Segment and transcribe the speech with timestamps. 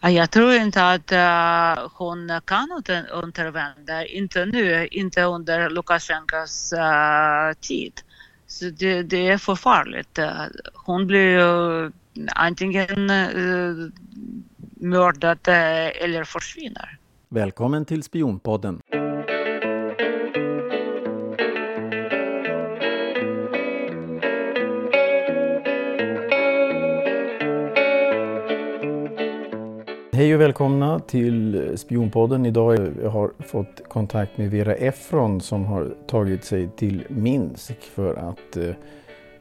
[0.00, 2.72] Jag tror inte att uh, hon kan
[3.12, 7.92] återvända, inte nu, inte under Lukasjenkos uh, tid.
[8.46, 10.18] Så det, det, är för farligt.
[10.18, 10.32] Äh,
[10.74, 11.90] hon blir uh,
[12.34, 13.90] antingen uh,
[14.74, 16.98] mördad eller försvinner.
[17.28, 18.80] Välkommen till Spionpodden.
[30.18, 32.46] Hej och välkomna till Spionpodden.
[32.46, 32.78] Idag
[33.08, 38.56] har jag fått kontakt med Vera Efron som har tagit sig till Minsk för att
[38.56, 38.70] eh,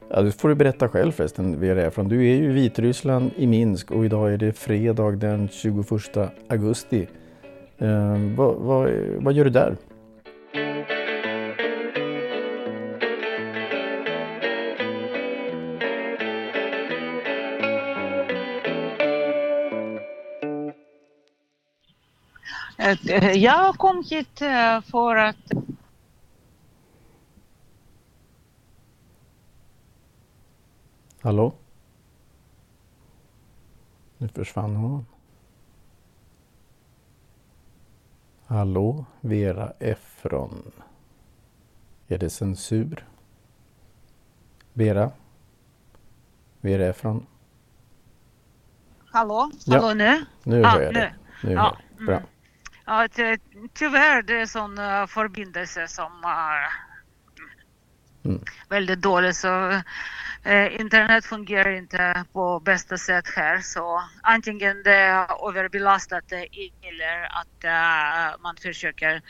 [0.10, 2.10] Ja, det får du berätta själv förresten, Vera Efron.
[2.10, 5.86] Du är ju i Vitryssland i Minsk och idag är det fredag den 21
[6.50, 7.08] augusti.
[7.78, 9.76] Eh, vad, vad, vad gör du där?
[23.36, 25.36] Jag kom hit eh, för att
[31.22, 31.54] Hallå?
[34.18, 35.06] Nu försvann hon.
[38.46, 40.72] Hallå, Vera Efron.
[42.08, 43.06] Är det censur?
[44.74, 45.12] Vera?
[46.62, 47.26] Vera Efron?
[49.06, 49.52] Hallå?
[49.68, 49.94] Hallå ja.
[49.94, 50.26] nu?
[50.44, 51.14] Nu hör jag dig.
[51.44, 51.60] Nu ja.
[51.60, 52.06] hör jag.
[52.08, 52.22] Bra.
[52.90, 53.08] Ja,
[53.74, 56.68] tyvärr det är sån uh, förbindelse som är
[58.26, 58.42] mm.
[58.70, 65.50] väldigt dålig så uh, internet fungerar inte på bästa sätt här så antingen det är
[65.50, 67.64] överbelastat eller att
[68.42, 69.22] man försöker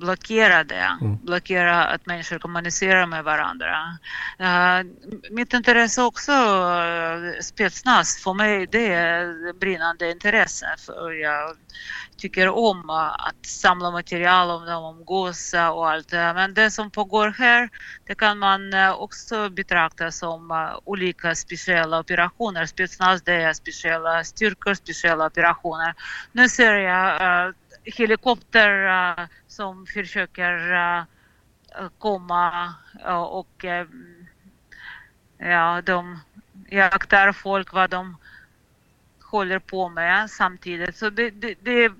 [0.00, 1.16] blockera det, mm.
[1.22, 3.98] blockera att människor kommunicerar med varandra.
[4.40, 4.90] Uh,
[5.30, 10.66] mitt intresse också, uh, spetsnaz, för mig det är brinnande intresse.
[10.78, 11.56] För jag
[12.16, 16.12] tycker om att samla material om dem, om gosa och allt.
[16.12, 17.68] Men det som pågår här,
[18.06, 22.66] det kan man också betrakta som olika speciella operationer.
[22.66, 25.94] Spetsnaz det är speciella styrkor, speciella operationer.
[26.32, 27.54] Nu ser jag
[27.84, 31.04] helikopter uh, som försöker uh,
[31.98, 32.74] komma
[33.06, 33.64] uh, och
[35.38, 36.18] ja, de
[36.68, 38.16] jaktar folk vad de
[39.32, 40.96] håller på med samtidigt.
[40.96, 41.92] Så det, det, det är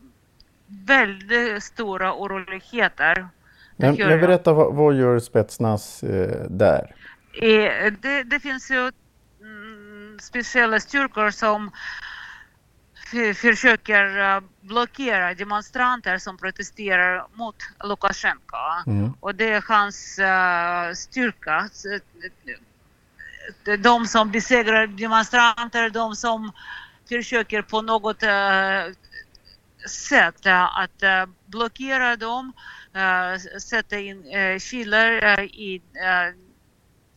[0.66, 3.28] väldigt stora oroligheter.
[3.76, 6.94] Men, men berätta, vad, vad gör Spetsnaz eh, där?
[7.32, 8.92] Eh, det, det, finns ju
[9.40, 11.70] mm, speciella styrkor som
[13.34, 18.56] försöker eh, blockera demonstranter som protesterar mot Lukasjenko.
[18.86, 19.12] Mm.
[19.20, 21.68] Och det är hans uh, styrka.
[23.78, 26.52] De som besegrar demonstranter, de som
[27.08, 28.94] försöker på något uh,
[29.88, 32.52] sätt att uh, blockera dem,
[33.60, 34.24] sätta in
[34.60, 35.82] kilar i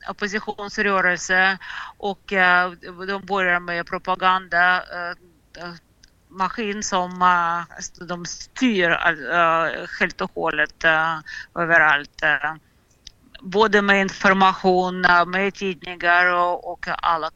[0.09, 1.57] oppositionsrörelse
[1.97, 2.33] och
[3.07, 4.83] de börjar med propaganda
[6.35, 11.19] maskin som uh, de styr uh, helt och hållet uh,
[11.55, 12.23] överallt.
[12.23, 12.55] Uh,
[13.41, 17.31] både med information, med tidningar och, och alla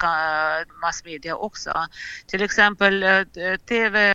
[0.82, 1.86] massmedia också.
[2.28, 3.26] Till exempel
[3.68, 4.14] TV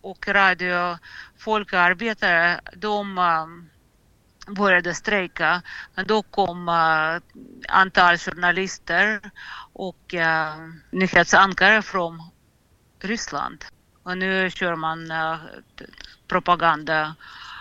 [0.00, 0.98] och radio,
[1.38, 3.18] folkarbetare, de
[4.46, 5.62] började strejka.
[5.94, 7.20] Men då kom uh,
[7.68, 9.20] antal journalister
[9.72, 12.31] och uh, nyhetsankare från
[13.04, 13.64] Ryssland.
[14.02, 15.36] Och nu kör man uh,
[16.28, 17.14] propaganda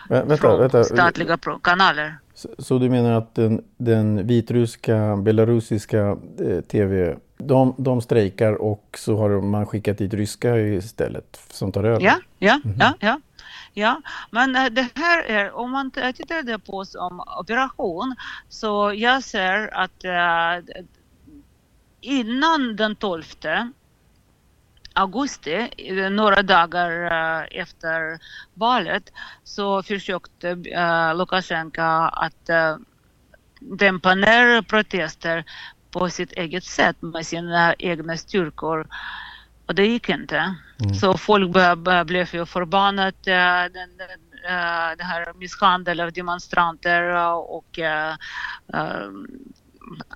[0.10, 0.84] Men, vänta, från vänta.
[0.84, 2.18] statliga kanaler.
[2.34, 8.98] Så, så, du menar att den, den vitryska, belarusiska eh, tv, de, de strejkar och
[8.98, 12.02] så har man skickat dit ryska istället som tar över?
[12.02, 12.80] Ja, ja, mm -hmm.
[12.80, 13.20] ja, ja.
[13.74, 18.16] Ja, men eh, det här är, om man tittar på som operation,
[18.50, 20.76] så jag ser att äh,
[22.02, 23.24] innan den 12
[24.94, 25.70] augusti,
[26.12, 28.20] några dagar uh, efter
[28.54, 29.12] valet,
[29.44, 32.50] så försökte uh, Lukasjenko att
[33.60, 35.46] dämpa ner protester
[35.92, 38.88] på sitt eget sätt med sina egna styrkor.
[39.66, 40.56] Och det gick inte.
[40.84, 40.94] Mm.
[40.94, 41.52] Så folk
[42.06, 43.14] blev ju förbannade.
[43.74, 44.20] Den, den,
[44.98, 47.04] det här misshandel av demonstranter
[47.36, 47.80] och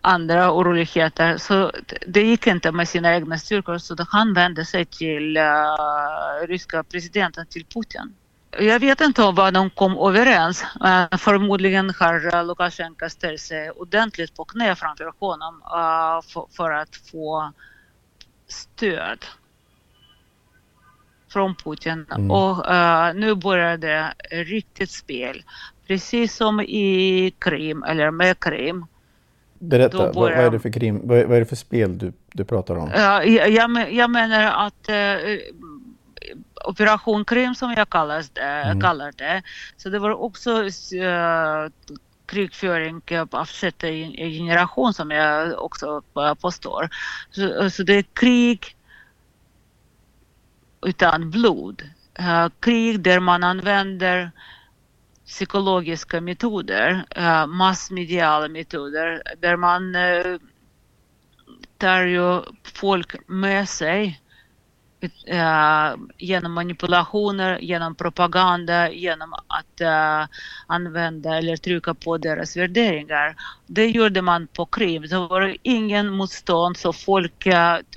[0.02, 1.38] andra oroligheter.
[1.38, 1.72] Så
[2.08, 7.46] det gick inte med sina egna styrkor så han vände sig till uh, ryska presidenten,
[7.48, 8.14] till Putin.
[8.60, 10.64] Jag vet inte om vad de kom överens.
[10.64, 16.96] Uh, förmodligen har Lukasjenko ställt sig ordentligt på knä framför honom uh, för, för, att
[17.12, 17.52] få
[18.48, 19.26] stöd.
[21.30, 22.32] från Putin mm.
[22.32, 25.44] och uh, nu börjar det riktigt spel.
[25.88, 28.86] Precis som i Krim eller med Krim.
[29.60, 32.76] Berätta, vad, vad, är det för krim, vad, är det för spel du, du pratar
[32.76, 32.90] om?
[32.90, 35.38] Uh, jag, jag menar att uh,
[36.66, 38.82] Operation Krim som jag kallar det, mm.
[38.82, 39.44] kallar det,
[39.78, 41.70] så det var också uh,
[42.26, 43.88] krigföring av sjätte
[44.18, 46.02] generation som jag också
[46.42, 46.90] påstår.
[47.32, 48.76] Så, så det är krig
[50.86, 51.82] utan blod.
[52.20, 54.32] Uh, krig där man använder
[55.26, 60.38] psykologiska metoder, eh, massmediala metoder, där man eh,
[61.78, 64.22] tar ju folk med sig
[65.28, 69.82] eh, genom manipulationer, genom propaganda, genom att
[70.68, 73.36] använda eller trycka på deras värderingar.
[73.68, 75.02] Det gjorde man på Krim.
[75.02, 77.48] Det var ingen motstånd så folk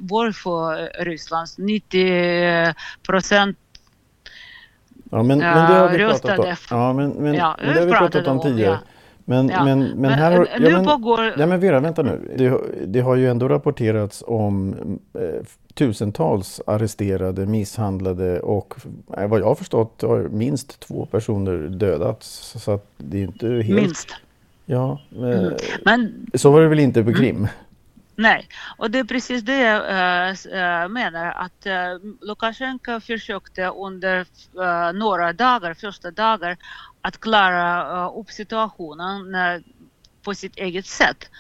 [0.01, 1.49] var för Ryssland.
[1.59, 3.59] 90 procent
[5.11, 6.55] Ja, men, men det har vi pratat om.
[6.71, 8.73] Ja, men, men, ja, men det har vi pratat om tidigare.
[8.73, 8.79] Ja.
[9.25, 9.65] Men, ja.
[9.65, 11.35] men, men, här har, ja, men, pågår...
[11.39, 12.35] ja, men Vera, vänta nu.
[12.37, 14.75] Det, det har ju ändå rapporterats om
[15.15, 18.75] eh, tusentals arresterade, misshandlade och
[19.17, 22.55] eh, vad jag har förstått har minst två personer dödats.
[22.57, 23.69] Så att det är inte helt...
[23.69, 24.09] Minst.
[24.67, 25.55] Ja, men, mm.
[25.85, 27.37] men så var det väl inte på Krim?
[27.37, 27.49] Mm.
[28.21, 34.27] Nej, och det är precis det jag eh, eh, menar att eh, Lukasjenko försökte under
[34.93, 36.57] några dagar, första dagar,
[37.01, 39.35] att klara upp situationen
[40.23, 41.31] på sitt eget sätt.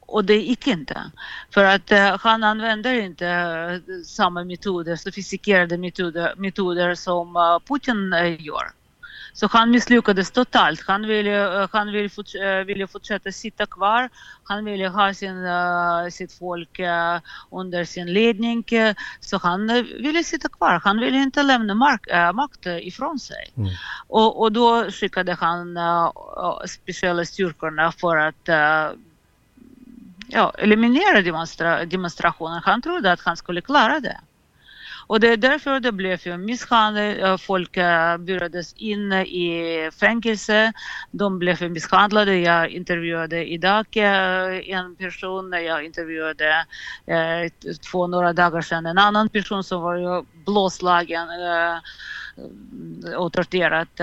[0.00, 1.10] Och det gick inte.
[1.50, 8.77] För att han använder inte samma metoder, sofistikerade metoder, metoder som Putin gör.
[9.38, 10.80] Så han misslyckades totalt.
[10.86, 14.08] Han ville, eh, han ville, forts eh, ville fortsätta sitta kvar.
[14.44, 17.20] Han ville ha sin, uh, sitt folk uh,
[17.50, 18.64] under sin ledning.
[19.20, 19.66] Så han
[20.02, 20.80] ville sitta kvar.
[20.84, 23.52] Han ville inte lämna mark, makt ifrån sig.
[23.56, 23.70] Mm.
[24.08, 25.78] Och, och då skickade han
[26.66, 28.48] speciella styrkorna för att
[30.28, 32.62] ja, eliminera demonstra demonstrationen.
[32.64, 34.20] Han trodde att han skulle klara det.
[35.08, 37.20] Och det är därför det blev misshandel.
[37.20, 40.72] Eh, folk eh, burades in i fängelse.
[41.10, 42.36] De blev misshandlade.
[42.38, 45.52] Jag intervjuade idag eh, en person.
[45.52, 46.66] Jag intervjuade
[47.90, 51.28] två några dagar sedan en annan person som var blåslagen
[53.16, 54.00] och torterat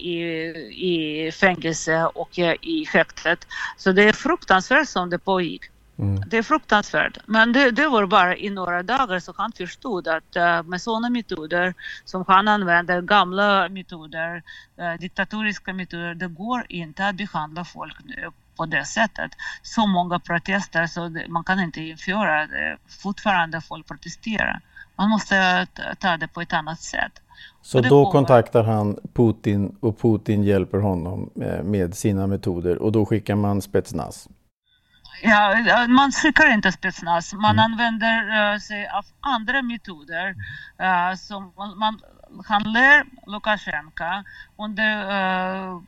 [0.00, 0.22] i,
[0.70, 3.46] i fängelse och i häktet.
[3.76, 5.71] Så det är fruktansvärt som det pågick.
[6.02, 6.22] Mm.
[6.26, 7.18] Det är fruktansvärt.
[7.26, 11.10] Men det, det, var bara i några dagar så han förstod att uh, med sådana
[11.10, 14.42] metoder som han använder, gamla metoder,
[14.80, 19.30] uh, diktatoriska metoder, det går inte att behandla folk nu på det sättet.
[19.62, 22.76] Så många protester så det, man kan inte införa det.
[23.02, 24.60] Fortfarande folk protesterar.
[24.96, 25.66] Man måste
[25.98, 27.12] ta det på ett annat sätt.
[27.62, 33.06] Så då kontaktar han Putin och Putin hjälper honom eh, med sina metoder och då
[33.06, 34.28] skickar man Spetsnaz?
[35.24, 37.32] Ja, man skickar inte spetsnaz.
[37.32, 37.64] Man mm.
[37.64, 40.34] använder uh, sig av andra metoder.
[40.80, 42.00] Uh, som man,
[42.46, 44.24] han lär Lukasjenko
[44.58, 45.82] under uh,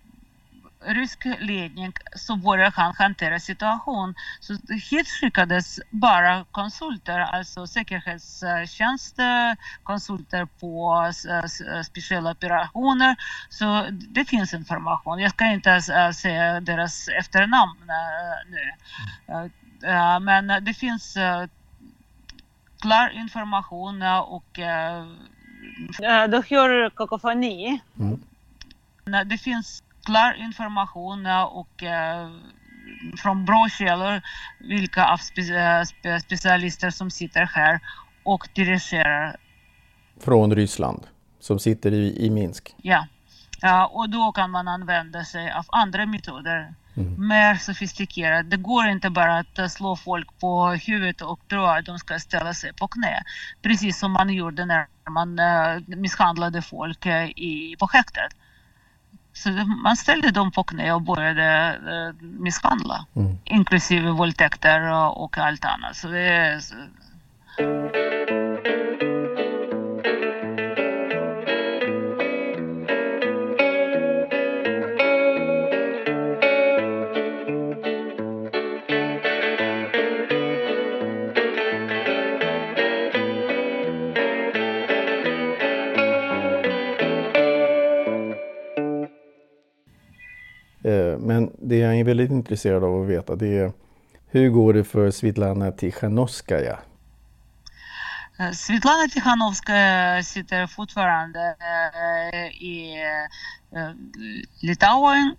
[0.86, 4.14] rysk ledning så började han hantera situationen.
[4.40, 4.56] Så
[4.90, 9.16] hit skickades bara konsulter, alltså säkerhetstjänst,
[9.82, 11.12] konsulter på
[11.84, 13.16] speciella operationer.
[13.48, 15.18] Så det finns information.
[15.18, 15.82] Jag ska inte
[16.14, 17.90] säga deras efternamn
[18.50, 18.74] nu.
[20.20, 21.16] Men det finns
[22.80, 24.58] klar information och
[26.28, 27.80] du hör kakofoni.
[27.98, 28.20] Mm.
[29.28, 32.30] Det finns klar information och eh,
[33.16, 34.22] från bra källor
[34.60, 35.84] vilka av spe,
[36.20, 37.80] specialister som sitter här
[38.22, 39.36] och dirigerar.
[40.20, 41.06] Från Ryssland
[41.40, 42.74] som sitter i, i Minsk?
[42.82, 43.06] Ja.
[43.60, 46.74] ja, och då kan man använda sig av andra metoder.
[46.96, 47.28] Mm.
[47.28, 48.42] Mer sofistikerade.
[48.42, 52.54] Det går inte bara att slå folk på huvudet och tro att de ska ställa
[52.54, 53.22] sig på knä.
[53.62, 55.40] Precis som man gjorde när man
[55.86, 57.06] misshandlade folk
[57.36, 58.36] i, på häktet.
[59.34, 59.50] Så
[59.82, 63.06] man ställde dem på knä och började uh, misshandla.
[63.16, 63.38] Mm.
[63.44, 65.96] Inklusive våldtäkter och, allt annat.
[65.96, 66.60] Så det,
[67.58, 68.03] Men
[91.64, 93.72] det jag är väldigt intresserad av att veta det är
[94.26, 96.78] hur går det för Svitlana Tichanovskaja?
[98.38, 103.02] Eh, Svetlana Tichanovskaja sitter fortfarande eh, i
[103.76, 103.90] eh,
[104.60, 105.36] Litauen.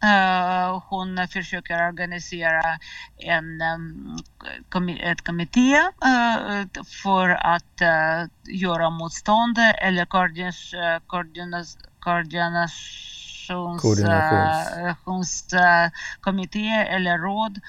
[0.90, 2.80] Hon försöker organisera
[3.18, 3.62] en
[5.04, 5.76] ett kommitté
[7.04, 7.82] för att
[8.44, 10.06] göra motstånd eller
[13.82, 17.60] koordinationskommitté eller råd.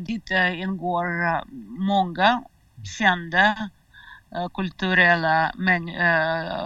[0.00, 1.44] Dit ingår
[1.78, 2.42] många
[2.98, 3.70] kända
[4.54, 5.52] kulturella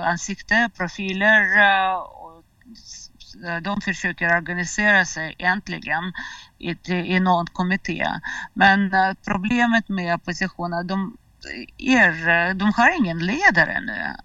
[0.04, 1.42] ansikten, profiler.
[3.60, 6.12] De försöker organisera sig äntligen
[6.58, 8.06] i, i någon kommitté.
[8.54, 11.16] Men problemet med oppositionen, de,
[11.78, 14.16] är, de har ingen ledare nu.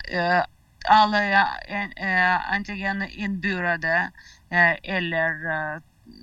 [0.88, 4.10] Alla är antingen inburade
[4.84, 5.34] eller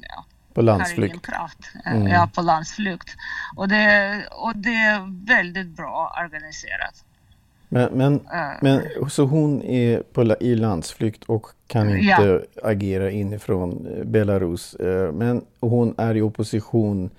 [0.08, 1.26] ja, på landsflykt.
[1.26, 1.58] kraft.
[1.84, 2.06] Mm.
[2.06, 3.16] Ja, på landsflykt.
[3.56, 7.04] Och det, och det är väldigt bra organiserat.
[7.68, 12.40] Men, men, uh, men så hon är på, i landsflykt och kan inte ja.
[12.70, 14.76] agera inifrån Belarus.
[15.12, 17.10] Men hon är i opposition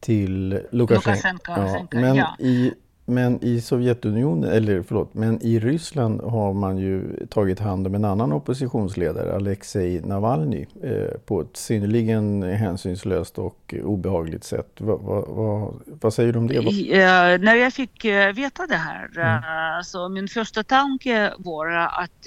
[0.00, 1.10] till Lukasjenko.
[1.10, 1.52] Lukasjenko
[1.90, 2.36] ja, men ja.
[2.38, 2.72] i
[3.08, 8.04] men i Sovjetunionen, eller förlåt, men i Ryssland har man ju tagit hand om en
[8.04, 14.80] annan oppositionsledare, Alexej Navalny, eh, på ett synnerligen hänsynslöst och obehagligt sätt.
[14.80, 16.58] Va, va, va, vad säger du om det?
[16.58, 19.36] Uh, när jag fick uh, veta det här, mm.
[19.36, 22.26] uh, så min första tanke var att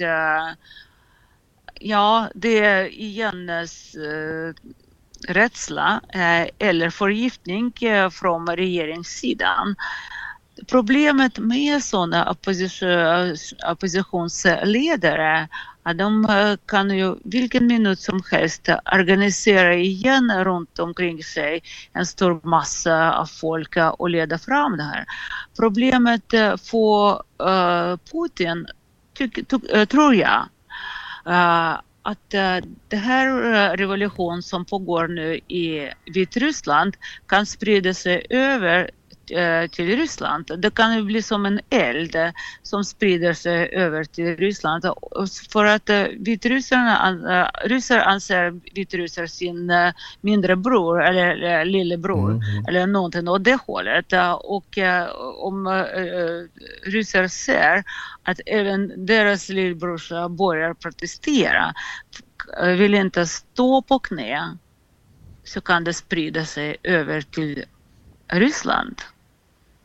[1.80, 3.50] ja, det är igen
[5.28, 6.00] rädsla
[6.58, 7.72] eller förgiftning
[8.10, 9.76] från regeringssidan.
[10.66, 12.36] Problemet med sådana
[13.66, 15.48] oppositionsledare
[15.82, 22.06] att de eh, kan ju vilken minut som helst organisera igen runt omkring sig en
[22.06, 25.04] stor massa av folk och leda fram det här.
[25.58, 28.66] Problemet eh, för eh, Putin,
[29.88, 30.48] tror jag,
[32.02, 38.90] att den här revolution som pågår nu i Vitryssland kan sprida sig över
[39.70, 40.50] till Ryssland.
[40.58, 42.16] Det kan ju bli som en eld
[42.62, 44.84] som sprider sig över till Ryssland.
[45.52, 49.72] För att eh, vitryssarna, eh, ryssar anser vitryssar sin
[50.20, 52.42] mindre bror eller lillebror mm.
[52.42, 52.66] mm.
[52.68, 54.12] eller någonting åt det hållet.
[54.40, 54.78] Och
[55.36, 55.84] om
[56.86, 57.84] ryssar ser
[58.22, 61.74] att även deras lillebror börjar protestera,
[62.78, 64.56] vill inte stå på knä
[65.44, 67.64] så kan det sprida sig över till
[68.28, 69.02] Ryssland.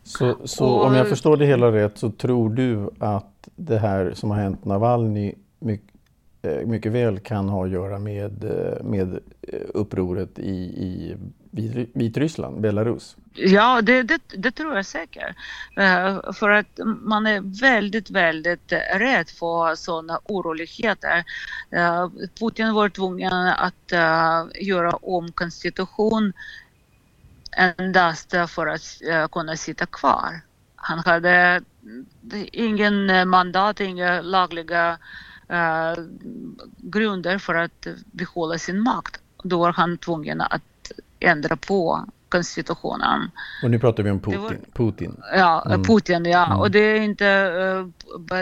[0.07, 4.13] Så, så och, om jag förstår det hela rätt så tror du att det här
[4.13, 5.95] som har hänt Navalny mycket,
[6.41, 11.15] eh, mycket väl kan ha att göra med, eh, med eh, upproret i, i
[11.93, 13.15] Vitryssland, Belarus?
[13.33, 15.35] Ja, det, det, det, tror jag säkert.
[16.33, 21.23] För att man är väldigt, väldigt rädd för sådana oroligheter.
[22.39, 23.91] Putin var tvungen att
[24.61, 26.33] göra om konstitution
[27.57, 30.41] endast för att uh, kunna sitta kvar.
[30.75, 31.61] Han hade
[32.51, 34.97] ingen mandat, inga lagliga
[35.51, 36.03] uh,
[36.77, 39.21] grunder för att behålla sin makt.
[39.43, 43.31] Då var han tvungen att ändra på konstitutionen.
[43.63, 44.41] Och nu pratar vi om Putin.
[44.41, 45.21] Var, Putin.
[45.33, 45.83] Ja, mm.
[45.83, 46.45] Putin, ja.
[46.45, 46.59] Mm.
[46.59, 47.25] Och det, är inte,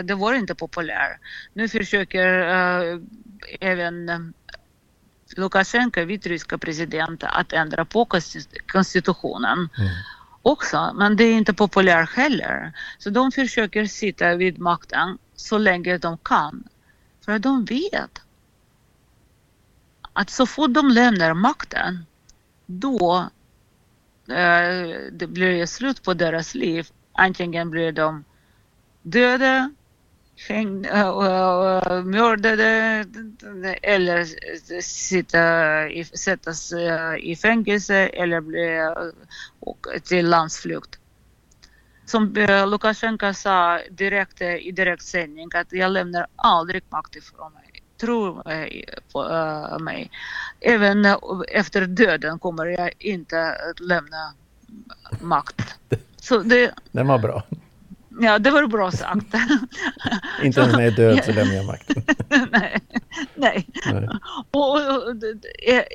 [0.04, 1.20] det var inte populärt.
[1.52, 2.28] Nu försöker
[3.60, 4.32] även
[5.36, 8.06] Lukasjenko, vitryska president, att ändra på
[8.72, 9.68] konstitutionen.
[9.78, 9.90] Mm.
[10.42, 12.72] Också, men det är inte populärt heller.
[12.98, 16.64] Så de försöker sitta vid makten så länge de kan.
[17.24, 18.22] För de vet
[20.12, 22.06] att så fort de lämnar makten,
[22.66, 23.28] då
[24.28, 26.88] eh, det blir slut på deras liv.
[27.12, 28.24] Antingen blir de
[29.02, 29.70] döda
[30.48, 30.80] häng,
[32.04, 32.64] mördade
[33.82, 34.24] eller
[34.80, 36.72] sitta i, sättas
[37.18, 38.94] i fängelse eller bli
[39.60, 40.98] och till landsflykt.
[42.04, 42.34] Som
[42.68, 47.82] Lukasjenko sa direkt i direktsändning att jag lämnar aldrig makt ifrån mig.
[48.00, 48.42] Tro
[49.12, 50.10] på mig.
[50.60, 51.06] Även
[51.48, 54.32] efter döden kommer jag inte att lämna
[55.20, 55.74] makt.
[56.16, 57.42] Så det, Den var bra.
[58.20, 59.26] Ja, det var bra sagt.
[60.42, 62.02] Inte ens när jag är död så lämnar jag makten.
[62.50, 62.80] nej.
[63.34, 63.66] nej.
[63.92, 64.08] nej.
[64.50, 65.86] Och, och det,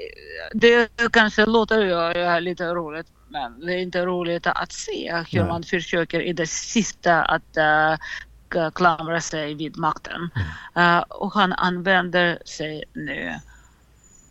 [0.54, 5.48] det, kanske låter ju lite roligt, men det är inte roligt att se hur nej.
[5.48, 10.30] man försöker i det sista att uh, klamra sig vid makten.
[10.76, 10.98] Mm.
[10.98, 13.36] Uh, och han använder sig nu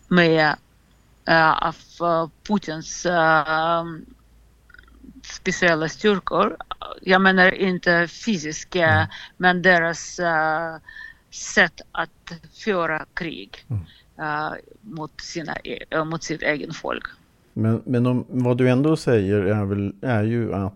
[0.08, 0.54] med
[1.30, 3.06] uh, av Putins
[5.22, 6.56] speciella styrkor.
[7.02, 9.08] Jag menar inte fysiska, mm.
[9.36, 10.76] men deras uh,
[11.30, 12.32] sätt att
[12.64, 13.82] föra krig mm.
[14.20, 15.54] uh, mot, sina,
[15.94, 17.04] uh, mot sitt egen folk.
[17.52, 20.74] Men, men om, vad du ändå säger är, väl, är ju att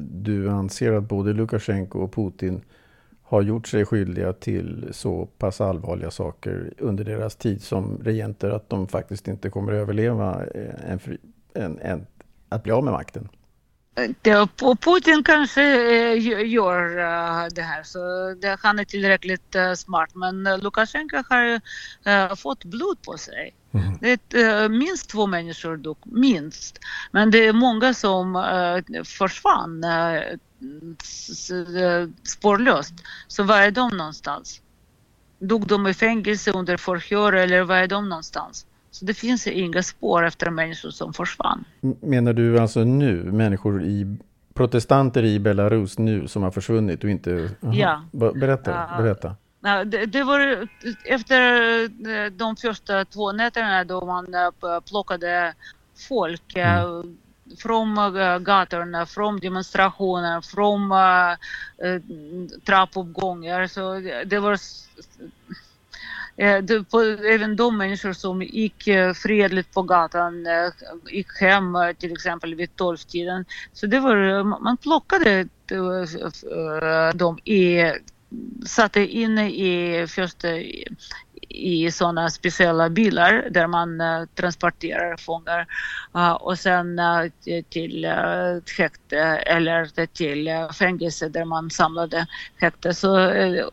[0.00, 2.62] du anser att både Lukasjenko och Putin
[3.22, 8.70] har gjort sig skyldiga till så pass allvarliga saker under deras tid som regenter att
[8.70, 10.44] de faktiskt inte kommer att överleva
[10.86, 11.00] en,
[11.54, 12.06] en, en,
[12.48, 13.28] att bli av med makten.
[14.80, 17.98] Putin kanske eh, gör eh, det här, så
[18.62, 20.14] han är tillräckligt eh, smart.
[20.14, 23.54] Men Lukasjenko har fått blod på sig.
[23.74, 23.98] Mm.
[24.00, 26.78] Det är minst två människor dog, minst.
[27.10, 28.44] Men det är många som
[29.04, 29.84] försvann
[32.22, 32.94] spårlöst.
[33.28, 34.60] Så var är de någonstans?
[35.38, 38.66] Dog de i fängelse under förhör eller var är de någonstans?
[38.94, 41.64] Så det finns inga spår efter människor som försvann.
[42.00, 44.16] Menar du alltså nu, människor i
[44.54, 47.50] protestanter i Belarus nu som har försvunnit och inte...
[47.62, 47.74] Aha.
[47.74, 48.02] Ja.
[48.12, 49.36] Berätta, berätta.
[49.60, 50.68] Ja, det, det, var
[51.04, 51.40] efter
[51.82, 55.54] eh, de första två nätterna då man eh, plockade
[56.08, 57.16] folk eh, mm.
[57.58, 57.94] från
[58.44, 60.90] gatorna, från demonstrationer, från
[62.66, 63.66] trappuppgångar.
[63.66, 64.58] Så det var
[66.36, 66.64] Eh,
[67.30, 70.68] även de människor som gick eh, fredligt på gatan eh,
[71.10, 73.44] gick hem till exempel vid tolvtiden.
[73.72, 75.48] Så det var, man plockade
[77.14, 77.92] dem i
[78.66, 80.48] satte inne i första
[81.54, 85.66] i sådana speciella bilar där man uh, transporterar fångar
[86.16, 87.30] uh, och sen uh,
[87.68, 92.94] till uh, häkte eller till uh, fängelse där man samlade häkte.
[92.94, 93.18] Så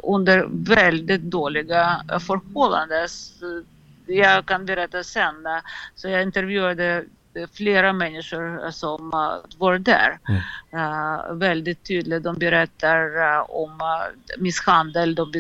[0.03, 3.07] under väldigt dåliga förhållanden.
[4.05, 5.35] Jag kan berätta sen.
[5.95, 7.05] så jag intervjuade
[7.53, 10.19] flera människor som uh, var där.
[10.29, 10.41] Mm.
[10.73, 12.23] Uh, väldigt tydligt.
[12.23, 13.79] De berättar om
[14.38, 15.31] misshandel, de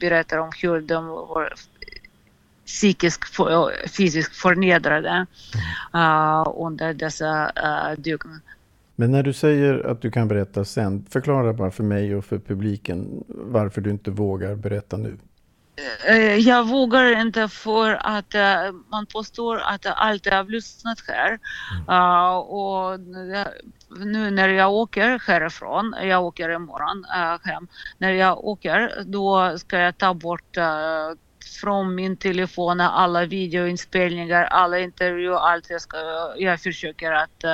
[0.00, 1.54] berättar om hur de var
[2.66, 3.36] psykiskt
[3.96, 5.26] fysiskt förnedrade
[6.56, 7.52] under dessa
[7.96, 8.40] dygn.
[8.96, 12.38] Men när du säger att du kan berätta sen, förklara bara för mig och för
[12.38, 15.16] publiken varför du inte vågar berätta nu.
[15.76, 21.38] Eh, jag vågar inte för att uh, man påstår att allt är avlyssnat här.
[21.88, 23.00] Uh, och
[23.98, 29.78] nu när jag åker härifrån, jag åker imorgon uh, hem, när jag åker då ska
[29.78, 30.56] jag ta bort
[31.60, 35.96] från min telefon alla videoinspelningar, alla intervjuer, allt jag ska,
[36.36, 37.44] jag försöker att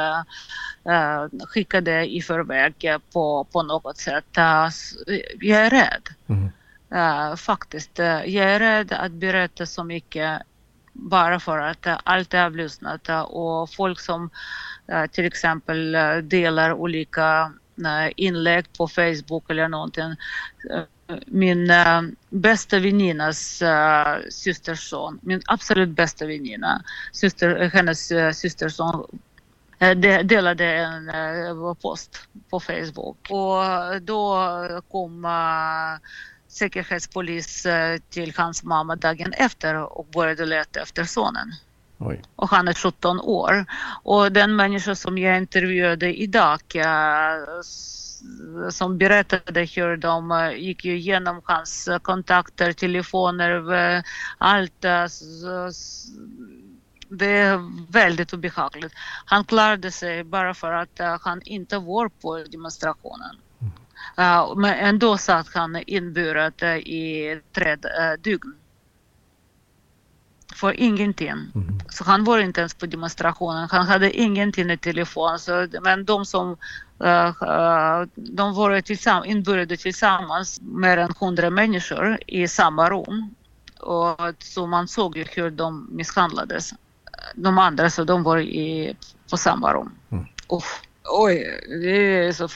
[1.48, 4.24] skicka det i förväg på, på något sätt.
[5.40, 6.08] jag är rädd.
[6.28, 6.50] Mm.
[6.94, 8.00] Uh, faktiskt.
[8.00, 10.42] Uh, jag är rädd att berätta så mycket
[10.92, 14.30] bara för att uh, allt är avlyssnat och folk som
[14.86, 17.52] eh, till exempel delar olika
[18.16, 20.16] inlägg på Facebook eller någonting.
[21.26, 21.72] Min
[22.28, 23.62] bästa väninnas
[24.30, 29.18] systerson, min absolut bästa väninna, syster, hennes systerson
[30.24, 31.10] delade en
[31.82, 34.48] post på Facebook och då
[34.90, 35.24] kom
[36.58, 41.52] säkerhetspolis eh, till hans mamma dagen efter och började leta efter sonen.
[41.98, 42.22] Oj.
[42.36, 43.66] Och han är 17 år.
[44.02, 47.60] Och den människa som jag intervjuade idag uh,
[48.70, 54.02] som berättade hur de uh, gick igenom hans kontakter, telefoner,
[54.38, 54.80] allt.
[57.10, 58.92] det är väldigt obehagligt.
[59.24, 63.36] Han klarade sig bara för att han inte var på demonstrationen.
[64.56, 68.54] Men ändå satt han inburat uh, i tre uh, dygn.
[70.54, 71.28] För ingenting.
[71.28, 71.78] Mm.
[71.88, 73.68] Så han var inte ens på demonstrationen.
[73.70, 75.38] Han hade ingenting i telefon.
[75.38, 76.50] Så, men de som
[77.04, 83.34] uh, de var tillsammans, inburade tillsammans, mer än hundra människor i samma rum.
[83.80, 86.74] Och så man såg ju hur de misshandlades.
[87.34, 88.96] De andra så de var i,
[89.30, 89.94] på samma rum.
[90.10, 90.26] Mm.
[90.48, 92.48] Uff, oj, det är så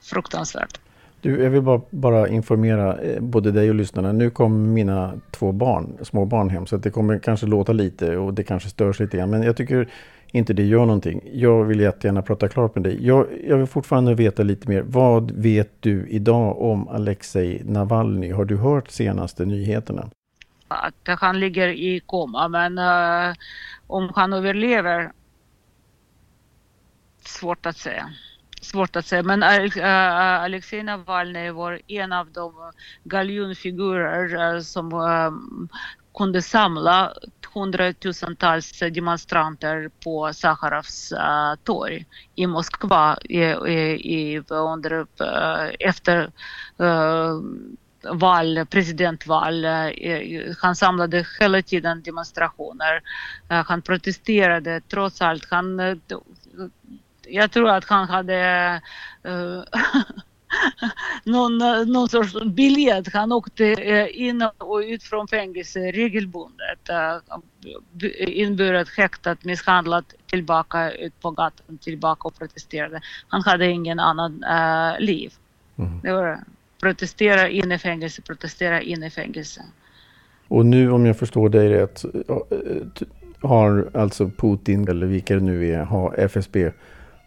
[0.00, 0.80] fruktansvärt.
[1.20, 4.12] Du, jag vill bara, bara, informera eh, både dig och lyssnarna.
[4.12, 8.34] Nu kommer mina två barn, små barn hem så det kommer kanske låta lite och
[8.34, 9.30] det kanske störs lite grann.
[9.30, 9.88] Men jag tycker
[10.26, 11.20] inte det gör någonting.
[11.32, 13.06] Jag vill jättegärna prata klart med dig.
[13.06, 14.82] Jag, jag vill fortfarande veta lite mer.
[14.82, 18.32] Vad vet du idag om Alexej Navalny?
[18.32, 20.10] Har du hört senaste nyheterna?
[20.68, 23.34] Att han ligger i koma men uh,
[23.86, 25.12] om han överlever
[27.24, 28.10] svårt att säga
[28.66, 29.22] svårt att säga.
[29.22, 32.52] Men eh, eh, eh, Alexej Navalny var en av de
[33.04, 35.68] galjonfigurer som ehm,
[36.18, 37.12] kunde samla
[37.54, 43.42] hundratusentals demonstranter på Sacharovs uh, torg i Moskva i,
[44.16, 46.30] i, under, uh, efter
[46.80, 47.40] uh,
[48.12, 49.64] val, presidentval.
[50.62, 53.00] Han samlade hela tiden demonstrationer.
[53.48, 55.50] Han protesterade trots allt.
[55.50, 55.80] Han,
[57.28, 58.80] jag tror att han hade
[61.24, 61.58] någon,
[61.92, 63.12] någon sorts biljett.
[63.12, 63.64] Han åkte
[64.12, 66.90] in och ut från fängelse regelbundet.
[68.18, 73.00] Inburet, häktad, misshandlad, tillbaka ut på gatan, tillbaka och protesterade.
[73.28, 75.32] Han hade ingen annan äh, liv.
[75.78, 76.00] Mm.
[76.02, 76.40] Det var
[76.80, 79.62] protestera in i fängelse, protestera in i fängelse.
[80.48, 82.04] Och nu om jag förstår dig rätt
[83.40, 86.70] har alltså Putin, eller vilka det nu är, har FSB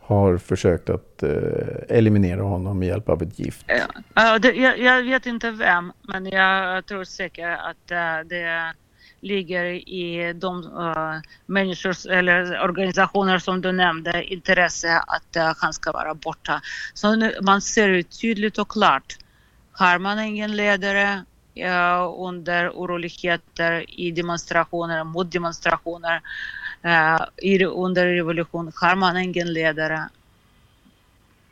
[0.09, 3.65] har försökt att eh, eliminera honom med hjälp av ett gift.
[4.13, 8.73] Ja, det, jag, jag, vet inte vem, men jag tror säkert att uh, det
[9.19, 15.91] ligger i de uh, människors eller organisationer som du nämnde intresse att uh, han ska
[15.91, 16.61] vara borta.
[16.93, 19.17] Så nu, man ser ju tydligt och klart.
[19.71, 21.23] Har man ingen ledare
[22.17, 26.21] under oroligheter i demonstrationer, mot demonstrationer
[26.85, 30.09] uh, under revolution har man ingen ledare.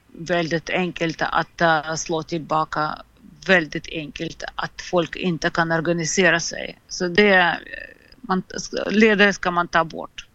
[0.08, 2.98] Väldigt enkelt att uh, slå tillbaka.
[3.48, 6.78] Väldigt enkelt att folk inte kan organisera sig.
[6.88, 7.54] Så det, eh,
[8.22, 8.44] man,
[8.90, 10.28] ledare ska man ta bort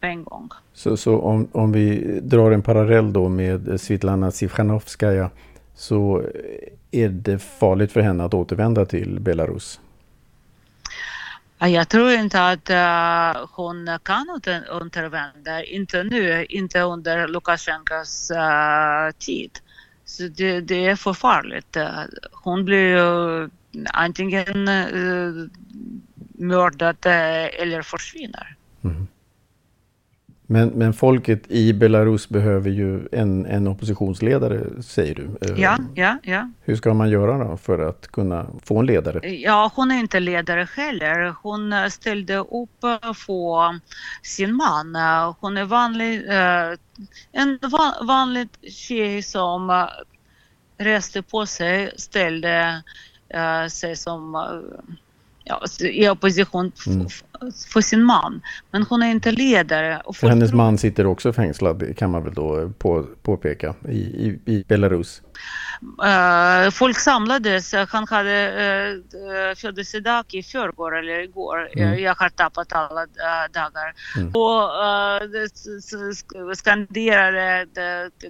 [0.00, 0.48] på en gång.
[0.72, 5.30] Så, så om, om vi drar en parallell då med Svitlana Tsikhanovskaja
[5.74, 6.22] så
[6.90, 9.80] är det farligt för henne att återvända till Belarus?
[11.58, 14.30] Jag tror inte att uh, hon kan
[14.70, 19.50] återvända, inte nu, inte under Lukasjenkos uh, tid.
[20.04, 21.76] Så det, det, är för farligt.
[21.76, 22.00] Eh,
[22.32, 23.48] hon blir uh,
[23.92, 25.48] antingen uh,
[26.34, 28.56] mördad eller försvinner.
[28.84, 29.06] Mm.
[30.46, 35.22] Men, men folket i Belarus behöver ju en, en oppositionsledare, säger du.
[35.40, 36.50] Eh, ja, ja, ja.
[36.60, 39.28] Hur ska man göra då för att kunna få en ledare?
[39.28, 41.34] Ja, hon är inte ledare heller.
[41.42, 43.80] Hon ställde upp för
[44.22, 44.96] sin man.
[45.40, 46.78] Hon är vanlig, eh,
[47.32, 47.58] en
[48.02, 49.86] vanlig tjej som
[50.78, 52.82] reste på sig, ställde
[53.28, 54.34] eh, sig som
[55.44, 57.06] ja, i opposition mm.
[57.72, 58.40] För sin man.
[58.70, 60.00] Men hon är inte ledare.
[60.04, 64.40] Och för hennes man sitter också fängslad kan man väl då på, påpeka i, i,
[64.46, 65.22] i Belarus.
[65.84, 67.74] Uh, folk samlades.
[67.88, 68.50] Han hade
[68.92, 71.68] uh, födelsedag i förrgår eller igår.
[71.76, 71.98] Mm.
[72.02, 73.06] Jag har tappat alla
[73.52, 73.94] dagar.
[74.16, 74.28] Mm.
[74.28, 74.70] Och
[76.56, 77.66] skanderade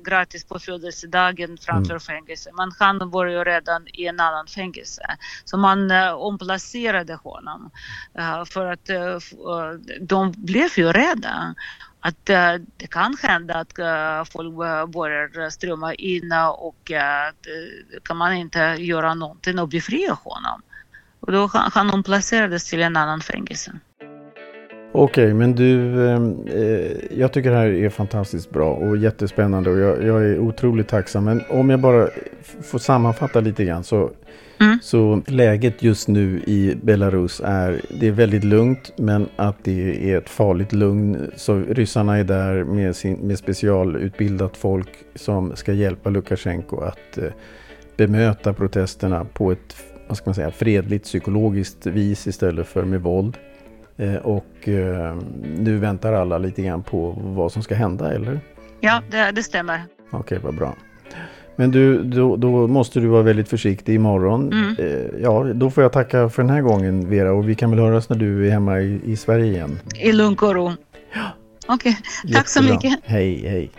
[0.04, 2.00] gratis på födelsedagen framför mm.
[2.00, 2.50] fängelse.
[2.52, 5.02] Men han var ju redan i en annan fängelse.
[5.44, 7.70] Så man omplacerade honom.
[8.46, 8.90] För att
[10.00, 11.54] de blev ju rädda
[12.06, 16.92] att eh, det kan hända att eh, folk eh, börjar strömma in och
[18.02, 20.62] kan man inte göra någonting och befria honom.
[21.20, 23.72] Och då kan han omplacerades till en annan fängelse.
[24.96, 29.78] Okej, okay, men du, eh, jag tycker det här är fantastiskt bra och jättespännande och
[29.78, 31.24] jag, jag, är otroligt tacksam.
[31.24, 32.08] Men om jag bara
[32.62, 34.10] får sammanfatta lite grann så
[34.60, 34.78] Mm.
[34.82, 40.18] Så läget just nu i Belarus är, det är väldigt lugnt men att det är
[40.18, 41.30] ett farligt lugn.
[41.36, 47.30] Så ryssarna är där med, sin, med specialutbildat folk som ska hjälpa Lukasjenko att eh,
[47.96, 49.76] bemöta protesterna på ett
[50.08, 53.38] vad ska man säga, fredligt psykologiskt vis istället för med våld.
[53.96, 55.16] Eh, och eh,
[55.58, 58.40] nu väntar alla lite grann på vad som ska hända, eller?
[58.80, 59.82] Ja, det, det stämmer.
[60.10, 60.74] Okej, okay, vad bra.
[61.56, 64.52] Men du, då, då, måste du vara väldigt försiktig imorgon.
[64.52, 64.76] Mm.
[64.78, 67.78] Eh, ja, då får jag tacka för den här gången Vera och vi kan väl
[67.78, 69.78] höras när du är hemma i, i Sverige igen.
[70.00, 70.72] I lugn och ro.
[71.14, 71.22] Ja.
[71.66, 72.34] Okej, okay.
[72.34, 73.00] tack så mycket.
[73.02, 73.70] Hej, hej.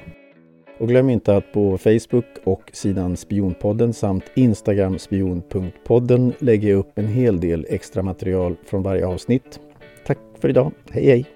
[0.77, 6.97] Och glöm inte att på Facebook och sidan Spionpodden samt Instagram spion.podden lägger jag upp
[6.97, 9.59] en hel del extra material från varje avsnitt.
[10.35, 10.71] Tack för idag.
[10.91, 11.34] Hej hej!